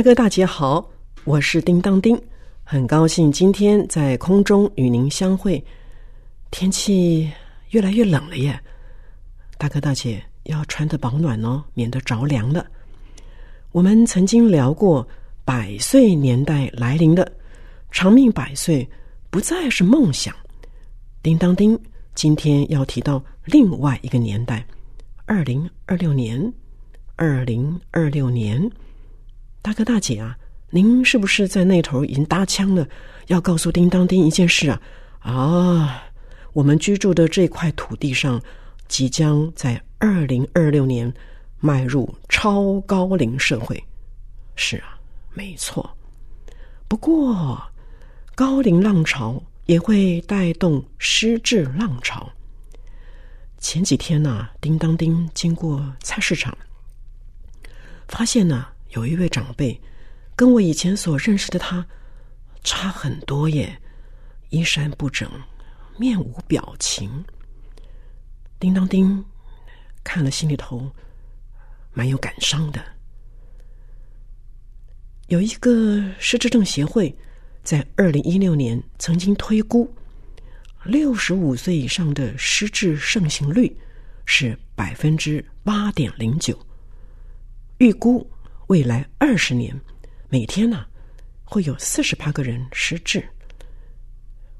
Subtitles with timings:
[0.00, 0.90] 大哥大姐好，
[1.24, 2.18] 我是叮当丁，
[2.64, 5.62] 很高兴今天在空中与您相会。
[6.50, 7.30] 天气
[7.72, 8.58] 越来越冷了耶，
[9.58, 12.66] 大哥大姐要穿的保暖哦，免得着凉了。
[13.72, 15.06] 我们曾经聊过
[15.44, 17.30] 百岁年代来临了，
[17.90, 18.88] 长命百岁
[19.28, 20.34] 不再是梦想。
[21.22, 21.78] 叮当丁
[22.14, 24.64] 今天要提到另外一个年代，
[25.26, 26.50] 二零二六年，
[27.16, 28.66] 二零二六年。
[29.62, 30.38] 大哥大姐啊，
[30.70, 32.86] 您是不是在那头已经搭腔了？
[33.26, 34.80] 要告诉叮当丁一件事啊！
[35.20, 36.02] 啊，
[36.54, 38.40] 我们居住的这块土地上，
[38.88, 41.12] 即将在二零二六年
[41.58, 43.82] 迈入超高龄社会。
[44.56, 44.98] 是啊，
[45.34, 45.88] 没错。
[46.88, 47.62] 不过，
[48.34, 52.28] 高龄浪潮也会带动失智浪潮。
[53.58, 56.56] 前几天呢，叮当丁经过菜市场，
[58.08, 58.66] 发现呢。
[58.90, 59.80] 有一位长辈，
[60.34, 61.86] 跟我以前所认识的他
[62.64, 63.80] 差很多耶，
[64.48, 65.30] 衣衫不整，
[65.96, 67.24] 面无表情。
[68.58, 69.24] 叮当叮，
[70.02, 70.90] 看了心里头
[71.92, 72.84] 蛮有感伤的。
[75.28, 77.16] 有一个失智症协会，
[77.62, 79.88] 在二零一六年曾经推估，
[80.84, 83.74] 六十五岁以上的失智盛行率
[84.26, 86.58] 是百分之八点零九，
[87.78, 88.28] 预估。
[88.70, 89.74] 未来二十年，
[90.28, 90.86] 每天呢
[91.42, 93.20] 会有四十八个人失智。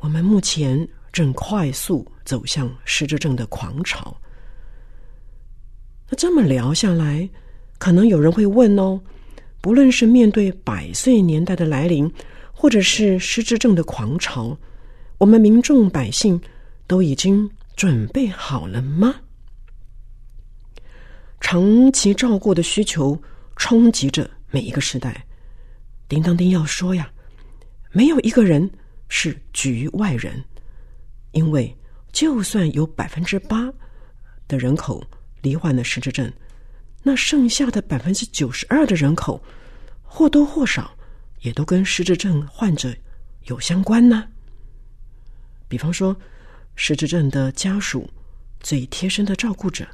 [0.00, 4.12] 我们目前正快速走向失智症的狂潮。
[6.08, 7.30] 那这么聊下来，
[7.78, 9.00] 可能有人会问哦：
[9.60, 12.12] 不论是面对百岁年代的来临，
[12.52, 14.58] 或者是失智症的狂潮，
[15.18, 16.40] 我们民众百姓
[16.88, 19.14] 都已经准备好了吗？
[21.40, 23.16] 长期照顾的需求。
[23.56, 25.24] 冲击着每一个时代。
[26.08, 27.10] 叮当丁要说呀，
[27.90, 28.70] 没有一个人
[29.08, 30.42] 是局外人，
[31.30, 31.74] 因为
[32.12, 33.72] 就算有百分之八
[34.46, 35.02] 的人口
[35.40, 36.30] 罹患了失智症，
[37.02, 39.42] 那剩下的百分之九十二的人口
[40.02, 40.94] 或多或少
[41.40, 42.94] 也都跟失智症患者
[43.44, 44.28] 有相关呢。
[45.68, 46.14] 比方说，
[46.76, 48.08] 失智症的家属、
[48.60, 49.86] 最贴身的照顾者，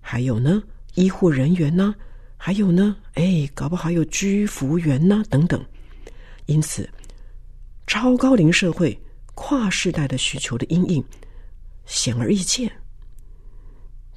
[0.00, 0.62] 还有呢，
[0.94, 1.94] 医护人员呢。
[2.42, 5.62] 还有呢，哎，搞不好有居服员呢，等等。
[6.46, 6.88] 因此，
[7.86, 8.98] 超高龄社会
[9.34, 11.04] 跨世代的需求的阴影
[11.84, 12.72] 显而易见。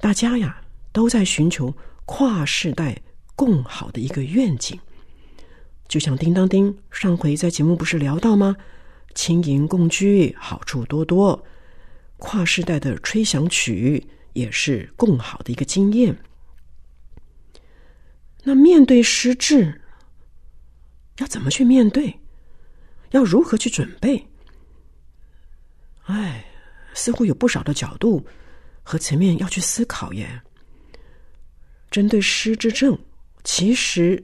[0.00, 0.58] 大家呀，
[0.90, 1.72] 都在寻求
[2.06, 2.98] 跨世代
[3.36, 4.80] 共好的一个愿景。
[5.86, 8.56] 就像叮当叮上回在节目不是聊到吗？
[9.14, 11.44] 轻盈共居，好处多多。
[12.16, 14.02] 跨世代的吹响曲
[14.32, 16.16] 也是共好的一个经验。
[18.44, 19.80] 那面对失智，
[21.18, 22.14] 要怎么去面对？
[23.10, 24.22] 要如何去准备？
[26.04, 26.44] 哎，
[26.92, 28.24] 似乎有不少的角度
[28.82, 30.40] 和层面要去思考耶。
[31.90, 32.98] 针对失智症，
[33.44, 34.22] 其实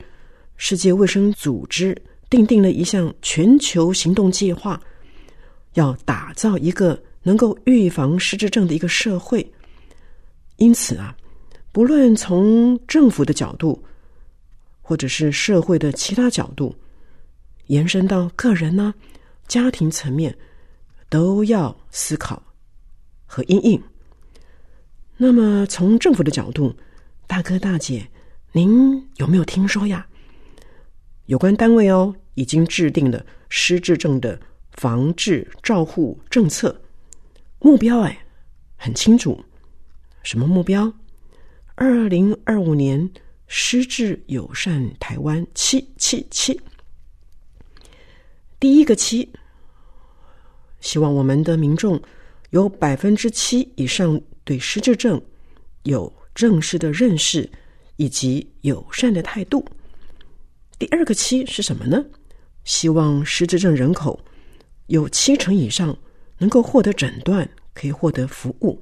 [0.57, 1.97] 世界卫生组织
[2.29, 4.79] 定定了一项全球行动计划，
[5.75, 9.51] 要打造一个能够预防失智症的一个社会。
[10.57, 11.17] 因此啊，
[11.73, 13.83] 不论从政府的角度，
[14.91, 16.75] 或者是社会的其他角度，
[17.69, 18.93] 延伸到个人呢、
[19.47, 20.37] 家庭层面，
[21.09, 22.43] 都要思考
[23.25, 23.81] 和应应。
[25.17, 26.75] 那么，从政府的角度，
[27.29, 28.05] 大哥大姐，
[28.51, 30.05] 您有没有听说呀？
[31.27, 34.41] 有关单位哦，已经制定了失智症的
[34.73, 36.83] 防治照护政策
[37.61, 38.19] 目标，哎，
[38.77, 39.41] 很清楚，
[40.25, 40.93] 什么目标？
[41.77, 43.09] 二零二五年。
[43.53, 46.59] 失智友善台湾七七七，
[48.61, 49.29] 第一个七，
[50.81, 52.01] 希望我们的民众
[52.51, 55.21] 有百分之七以上对失智症
[55.83, 57.51] 有正式的认识
[57.97, 59.65] 以及友善的态度。
[60.79, 62.05] 第二个七是什么呢？
[62.63, 64.25] 希望失智症人口
[64.87, 65.99] 有七成以上
[66.39, 68.81] 能够获得诊断，可以获得服务。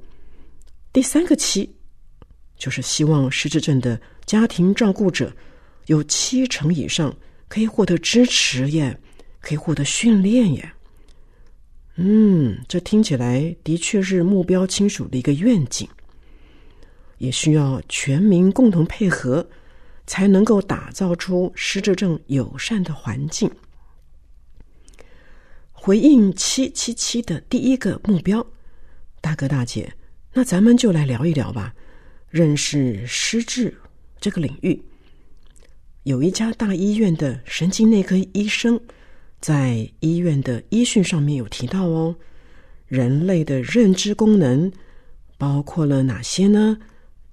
[0.93, 1.75] 第三个期，
[2.59, 5.35] 就是希望失智症的家庭照顾者
[5.87, 7.17] 有七成以上
[7.49, 8.95] 可以获得支持耶，
[9.41, 10.71] 可以获得训练耶。
[11.95, 15.89] 嗯，这听起来的确是目标亲属的一个愿景，
[17.17, 19.49] 也需要全民共同配合，
[20.07, 23.51] 才能够打造出失智症友善的环境。
[25.73, 28.47] 回应七七七的第一个目标，
[29.23, 29.91] 大哥大姐，
[30.35, 31.75] 那咱们就来聊一聊吧，
[32.29, 33.75] 认识失智
[34.21, 34.81] 这个领域。
[36.05, 38.81] 有一家大医院的神经内科医生。
[39.41, 42.13] 在医院的医讯上面有提到哦，
[42.89, 44.73] 人类的认知功能
[45.37, 46.77] 包括了哪些呢？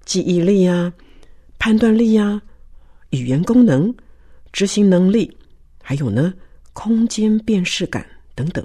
[0.04, 0.92] 记忆力呀、
[1.58, 2.40] 判断力呀、
[3.10, 3.92] 语言功能、
[4.52, 5.36] 执行能力，
[5.82, 6.32] 还有呢，
[6.72, 8.06] 空间辨识感
[8.36, 8.64] 等等。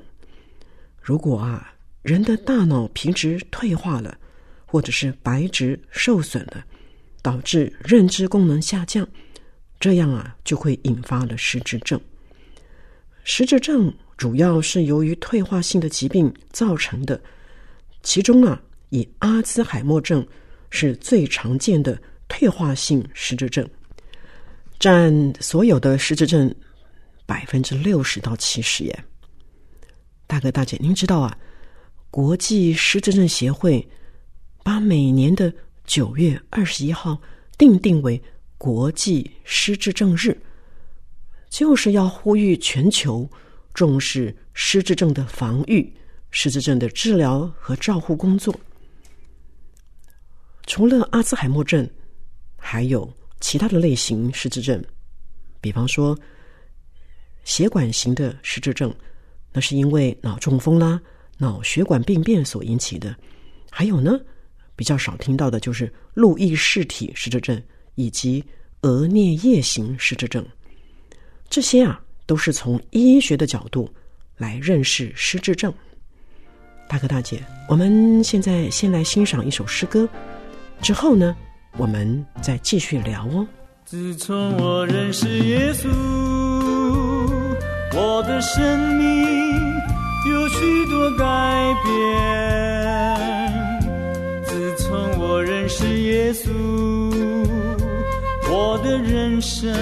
[1.01, 1.73] 如果啊，
[2.03, 4.15] 人的大脑皮质退化了，
[4.67, 6.63] 或者是白质受损了，
[7.21, 9.07] 导致认知功能下降，
[9.79, 11.99] 这样啊，就会引发了失智症。
[13.23, 17.21] 失智症主要是由于退化性的疾病造成的，
[18.03, 20.25] 其中啊，以阿兹海默症
[20.69, 23.67] 是最常见的退化性失智症，
[24.79, 26.53] 占所有的失智症
[27.25, 29.03] 百分之六十到七十耶。
[30.25, 31.37] 大哥大姐，您知道啊？
[32.09, 33.87] 国际失智症协会
[34.63, 35.53] 把每年的
[35.85, 37.21] 九月二十一号
[37.57, 38.21] 定定为
[38.57, 40.37] 国际失智症日。
[41.49, 43.29] 就是要呼吁全球
[43.73, 45.93] 重视失智症的防御、
[46.29, 48.57] 失智症的治疗和照护工作。
[50.65, 51.89] 除了阿兹海默症，
[52.55, 54.81] 还有其他的类型失智症，
[55.59, 56.17] 比方说
[57.43, 58.95] 血管型的失智症，
[59.51, 61.01] 那是因为脑中风啦、
[61.37, 63.13] 脑血管病变所引起的；
[63.69, 64.17] 还有呢，
[64.75, 67.61] 比较少听到的就是路易氏体失智症
[67.95, 68.43] 以及
[68.81, 70.45] 额颞叶型失智症。
[71.49, 73.89] 这些啊，都是从医学的角度
[74.37, 75.73] 来认识失智症。
[76.87, 80.07] 大哥大姐，我们现在先来欣赏一首诗歌，
[80.81, 81.35] 之后呢，
[81.77, 83.47] 我们再继续聊哦。
[83.85, 85.87] 自从我认识耶稣，
[87.93, 89.27] 我的生命
[90.29, 91.25] 有许多改
[91.83, 93.20] 变。
[94.91, 96.51] 从我认识耶稣，
[98.51, 99.73] 我的人生。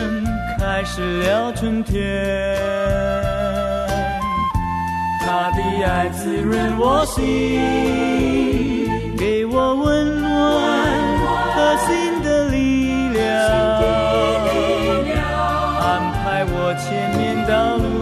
[0.60, 2.00] 开始了春天，
[5.22, 7.24] 他的爱滋润我心，
[9.18, 10.30] 给我温暖
[11.56, 13.26] 和新的力量，
[15.80, 17.99] 安排我前面道路，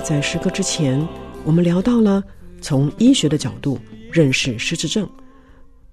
[0.00, 1.06] 在诗歌之前，
[1.44, 2.22] 我们聊到了
[2.60, 3.78] 从医学的角度
[4.12, 5.08] 认识失智症。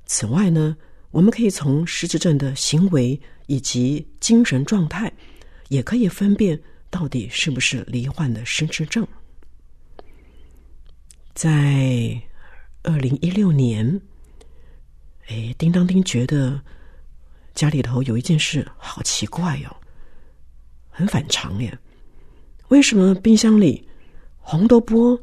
[0.05, 0.75] 此外呢，
[1.11, 5.11] 我们可以从失智症的行为以及精神状态，
[5.69, 6.59] 也可以分辨
[6.89, 9.05] 到底是不是罹患的失智症。
[11.33, 12.21] 在
[12.83, 13.99] 二零一六年，
[15.27, 16.61] 哎，叮当叮觉得
[17.53, 19.75] 家里头有一件事好奇怪哟，
[20.89, 21.77] 很反常耶。
[22.69, 23.87] 为什么冰箱里
[24.47, 25.19] 红豆卜、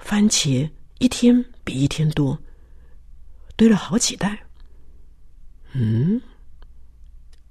[0.00, 2.42] 番茄一天比一天多，
[3.54, 4.46] 堆了好几袋？
[5.72, 6.18] 嗯，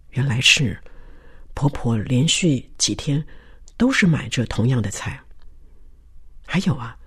[0.10, 0.76] 原来是
[1.54, 3.24] 婆婆连续几天
[3.78, 5.24] 都是买着同样的菜。
[6.44, 6.98] 还有啊，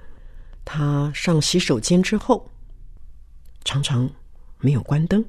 [0.64, 2.48] 她上洗手间之后
[3.64, 4.08] 常常
[4.58, 5.24] 没有关灯，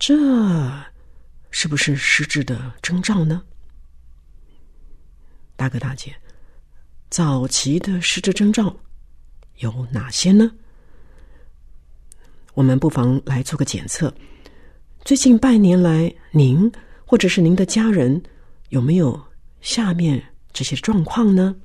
[0.00, 0.16] 这
[1.52, 3.40] 是不是失智的征兆呢？
[5.54, 6.12] 大哥大姐，
[7.10, 8.76] 早期的失智征兆
[9.56, 10.50] 有哪些呢？
[12.52, 14.12] 我们不妨来做个检测。
[15.04, 16.70] 最近半年来，您
[17.06, 18.22] 或者是您的家人
[18.68, 19.18] 有没有
[19.62, 20.22] 下面
[20.52, 21.56] 这些状况呢？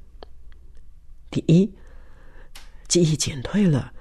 [1.29, 1.69] 第一，
[2.88, 3.91] 记忆减退了，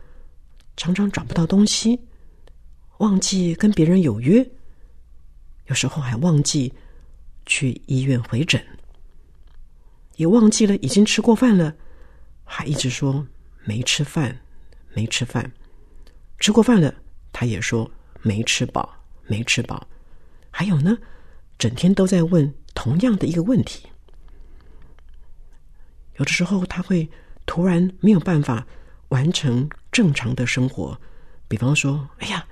[0.77, 1.99] 常常找不到东西，
[2.99, 4.49] 忘记跟别人有约，
[5.67, 6.73] 有时候还忘记
[7.47, 8.65] 去医院回诊，
[10.23, 11.75] 也忘记了已经吃过饭了，
[12.45, 13.27] 还一直说
[13.65, 14.41] 没吃饭，
[14.95, 15.51] 没吃饭，
[16.39, 16.95] 吃过饭了，
[17.33, 18.95] 他也说没吃饱，
[19.27, 19.85] 没吃饱，
[20.49, 20.97] 还有呢，
[21.59, 23.89] 整天都在问同样的一个问题。
[26.19, 27.11] 有的时候他会
[27.45, 28.65] 突然没有办法
[29.09, 30.97] 完成正常的生活，
[31.49, 32.47] 比方说，哎呀，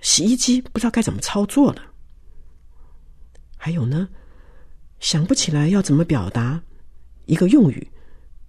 [0.00, 1.82] 洗衣机不知道该怎么操作了。
[3.58, 4.08] 还有呢，
[5.00, 6.62] 想不起来要怎么表达
[7.26, 7.86] 一个用语，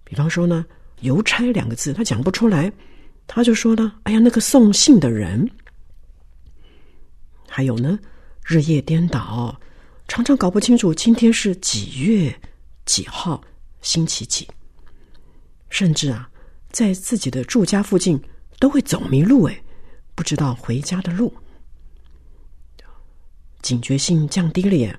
[0.04, 0.64] 比方说呢
[1.02, 2.72] ，“邮差”两个字，他讲不出来，
[3.26, 5.48] 他就说呢，哎呀，那个送信的人。
[7.48, 7.98] 还有呢，
[8.44, 9.58] 日夜颠倒，
[10.08, 12.34] 常常搞不清楚今天是几月
[12.84, 13.42] 几号。
[13.82, 14.48] 星期几，
[15.70, 16.28] 甚至啊，
[16.72, 18.20] 在自己的住家附近
[18.58, 19.62] 都会走迷路，哎，
[20.16, 21.32] 不知道回家的路，
[23.62, 24.98] 警觉性降低了耶。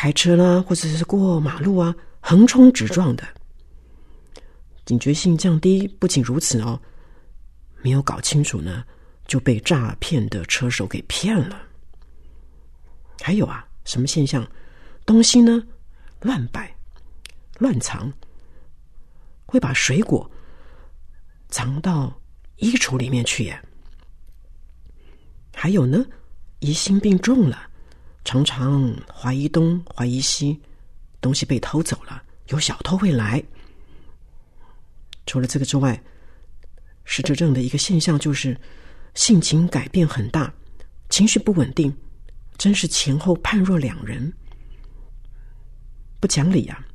[0.00, 3.28] 开车啦，或者是过马路啊，横冲直撞的，
[4.86, 5.86] 警觉性降低。
[5.86, 6.80] 不仅如此哦，
[7.82, 8.82] 没有搞清楚呢，
[9.26, 11.60] 就被诈骗的车手给骗了。
[13.20, 14.50] 还有啊，什么现象？
[15.04, 15.62] 东西呢
[16.22, 16.74] 乱摆。
[17.58, 18.10] 乱藏，
[19.44, 20.30] 会把水果
[21.50, 22.18] 藏到
[22.56, 23.62] 衣橱里面去耶。
[25.54, 26.02] 还有呢，
[26.60, 27.69] 疑心病重了，
[28.24, 30.60] 常常怀疑东怀疑西，
[31.20, 33.42] 东西被偷走了，有小偷会来。
[35.26, 36.00] 除了这个之外，
[37.04, 38.58] 失智症的一个现象就是
[39.14, 40.52] 性情改变很大，
[41.08, 41.92] 情绪不稳定，
[42.58, 44.32] 真是前后判若两人，
[46.20, 46.86] 不讲理啊。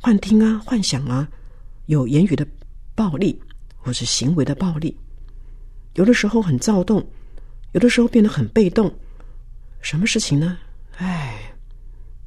[0.00, 1.28] 幻听啊，幻想啊，
[1.86, 2.46] 有言语的
[2.94, 3.40] 暴力，
[3.76, 4.96] 或是行为的暴力，
[5.94, 7.04] 有的时候很躁动，
[7.72, 8.92] 有的时候变得很被动。
[9.82, 10.56] 什么事情呢？
[10.96, 11.52] 哎，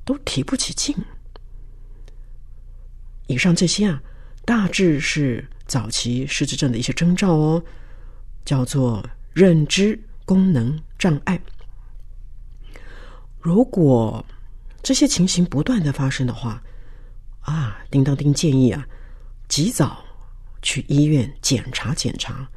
[0.03, 0.95] 都提不起劲。
[3.27, 3.99] 以上这些啊，
[4.45, 7.63] 大致是早期失智症的一些征兆哦，
[8.43, 11.39] 叫做认知功能障碍。
[13.39, 14.23] 如果
[14.83, 16.61] 这些情形不断的发生的话，
[17.39, 18.85] 啊，叮当叮建议啊，
[19.47, 20.03] 及早
[20.61, 22.47] 去医院检查检查。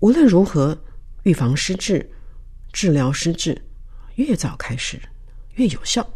[0.00, 0.78] 无论如何，
[1.22, 2.08] 预防失智、
[2.72, 3.60] 治疗失智，
[4.18, 5.00] 越早开始
[5.54, 6.08] 越有效。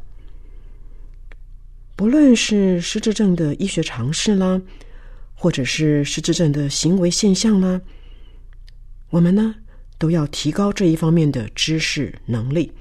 [1.97, 4.61] 不论是失智症的医学常识啦，
[5.35, 7.81] 或者是失智症的行为现象啦，
[9.11, 9.55] 我们呢
[9.99, 12.73] 都要提高这一方面的知识能力。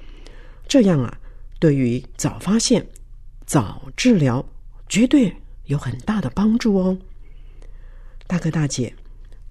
[0.66, 1.18] 这样啊，
[1.58, 2.86] 对于早发现、
[3.46, 4.44] 早治疗。
[4.88, 6.98] 绝对有很大的帮助哦，
[8.26, 8.94] 大哥大姐，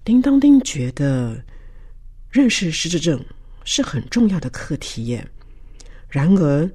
[0.04, 1.42] 叮当叮觉得
[2.30, 3.20] 认识失智症
[3.64, 5.28] 是很重要的课题耶。
[6.12, 6.70] 然而，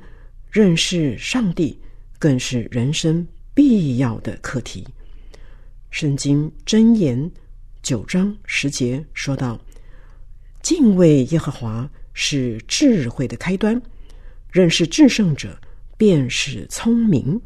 [0.50, 1.80] 认识上帝
[2.18, 4.84] 更是人生必要的课题。
[5.92, 7.32] 圣经箴言
[7.84, 9.60] 九章十节说道
[10.64, 13.80] ：“敬畏耶和华是智慧的开端，
[14.52, 15.56] 认识至圣者
[15.98, 17.40] 便是聪明。”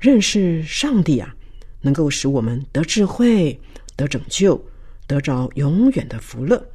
[0.00, 1.36] 认识上帝啊，
[1.82, 3.60] 能够使我们得智慧、
[3.94, 4.58] 得拯救、
[5.06, 6.66] 得着永远的福乐。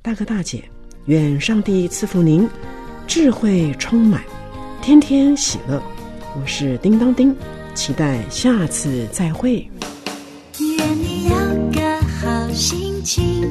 [0.00, 0.64] 大哥大姐，
[1.04, 2.48] 愿上帝赐福您，
[3.06, 4.22] 智慧充满，
[4.82, 5.80] 天天喜乐。
[6.34, 7.34] 我是叮当叮，
[7.74, 9.68] 期待下次再会。
[10.58, 11.34] 愿你有
[11.70, 13.43] 个好心情，